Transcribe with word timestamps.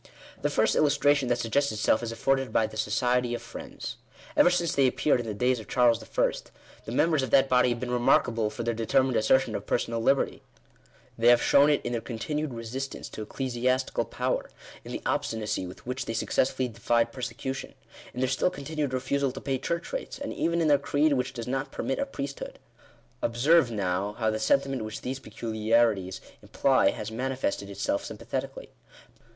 The 0.41 0.49
first 0.49 0.75
illustration 0.75 1.27
that 1.27 1.37
suggests 1.37 1.71
itself 1.71 2.01
is 2.01 2.11
afforded 2.11 2.51
by 2.51 2.65
the 2.65 2.75
Society 2.75 3.35
of 3.35 3.41
Friends. 3.43 3.97
Ever 4.35 4.49
since 4.49 4.73
they 4.73 4.87
appeared 4.87 5.19
in 5.19 5.27
the 5.27 5.33
days 5.35 5.59
of 5.59 5.67
Charles 5.67 6.01
I., 6.03 6.31
the 6.85 6.91
members 6.91 7.21
of 7.21 7.29
that 7.29 7.47
body 7.47 7.69
have 7.69 7.79
been 7.79 7.91
remarkable 7.91 8.49
for 8.49 8.63
their 8.63 8.73
determined 8.73 9.15
assertion 9.15 9.53
of 9.53 9.67
personal 9.67 10.01
liberty. 10.01 10.41
They 11.19 11.27
have 11.27 11.39
shown 11.39 11.69
it 11.69 11.81
in 11.85 11.91
their 11.91 12.01
continued 12.01 12.51
resistance 12.51 13.09
to 13.09 13.21
ecclesiastical 13.21 14.05
power; 14.05 14.49
in 14.83 14.91
the 14.91 15.03
obstinacy 15.05 15.67
with 15.67 15.85
which 15.85 16.05
they 16.05 16.15
successfully 16.15 16.67
defied 16.69 17.13
persecution; 17.13 17.75
in 18.11 18.21
their 18.21 18.27
still 18.29 18.49
continued 18.49 18.93
refusal 18.93 19.31
to 19.33 19.39
pay 19.39 19.59
church 19.59 19.93
rates; 19.93 20.17
and 20.17 20.31
evep 20.33 20.33
Digitized 20.33 20.33
by 20.33 20.33
VjOOQIC 20.33 20.33
SECONDARY 20.33 20.33
DERIVATION 20.33 20.33
OF 20.33 20.33
A 20.33 20.33
FIRST 20.33 20.41
PRINCIPLE. 20.41 20.57
99 20.57 20.61
in 20.61 20.67
their 20.67 20.77
creed, 20.79 21.13
which 21.13 21.33
does 21.33 21.47
not 21.47 21.71
permit 21.71 21.99
a 21.99 22.05
priesthood. 22.07 22.59
Observe, 23.21 23.69
now, 23.69 24.13
how 24.13 24.31
the 24.31 24.39
sentiment 24.39 24.83
which 24.83 25.01
these 25.01 25.19
peculiarities 25.19 26.21
imply 26.41 26.89
has 26.89 27.11
manifested 27.11 27.69
itself 27.69 28.03
sympathetically. 28.03 28.71